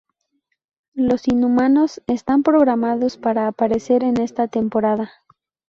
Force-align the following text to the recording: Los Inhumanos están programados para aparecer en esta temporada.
Los 0.95 1.27
Inhumanos 1.27 2.01
están 2.07 2.41
programados 2.41 3.17
para 3.17 3.45
aparecer 3.45 4.03
en 4.03 4.19
esta 4.19 4.47
temporada. 4.47 5.11